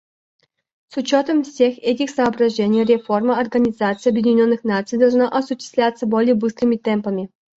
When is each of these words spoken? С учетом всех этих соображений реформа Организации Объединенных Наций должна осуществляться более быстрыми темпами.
С 0.91 0.97
учетом 0.97 1.43
всех 1.43 1.77
этих 1.77 2.09
соображений 2.09 2.83
реформа 2.83 3.37
Организации 3.39 4.09
Объединенных 4.09 4.63
Наций 4.63 4.97
должна 4.97 5.29
осуществляться 5.29 6.07
более 6.07 6.33
быстрыми 6.33 6.77
темпами. 6.77 7.29